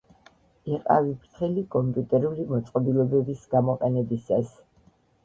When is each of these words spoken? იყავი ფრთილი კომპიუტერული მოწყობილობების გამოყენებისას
იყავი 0.77 1.11
ფრთილი 1.25 1.63
კომპიუტერული 1.75 2.45
მოწყობილობების 2.53 3.45
გამოყენებისას 3.53 4.51